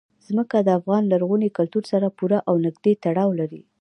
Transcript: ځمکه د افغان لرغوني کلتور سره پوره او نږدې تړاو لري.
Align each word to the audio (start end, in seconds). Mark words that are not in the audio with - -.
ځمکه 0.27 0.57
د 0.61 0.69
افغان 0.79 1.03
لرغوني 1.11 1.49
کلتور 1.57 1.83
سره 1.91 2.07
پوره 2.17 2.39
او 2.49 2.55
نږدې 2.65 2.93
تړاو 3.03 3.29
لري. 3.39 3.61